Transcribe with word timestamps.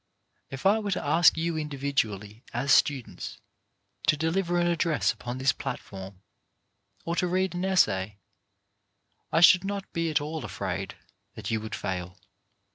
If 0.49 0.65
I 0.65 0.79
were 0.79 0.89
to 0.89 1.05
ask 1.05 1.37
you 1.37 1.55
individually 1.59 2.43
as 2.53 2.71
students 2.71 3.37
to 4.07 4.17
deliver 4.17 4.57
an 4.59 4.65
address 4.65 5.13
upon 5.13 5.37
this 5.37 5.51
platform, 5.53 6.23
or 7.05 7.15
to 7.17 7.27
read 7.27 7.53
an 7.53 7.63
essay, 7.65 8.17
I 9.31 9.41
should 9.41 9.63
not 9.63 9.93
be 9.93 10.09
at 10.09 10.19
all 10.19 10.43
afraid 10.43 10.95
that 11.35 11.51
you 11.51 11.61
would 11.61 11.75
fail. 11.75 12.17